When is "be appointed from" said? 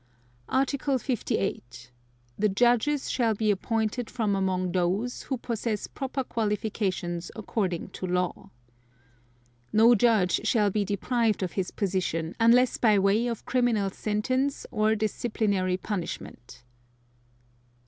3.35-4.35